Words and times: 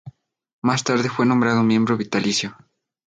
Más 0.63 0.83
tarde 0.83 1.11
fue 1.11 1.27
nombrado 1.27 1.61
miembro 1.61 1.95
vitalicio. 1.95 2.57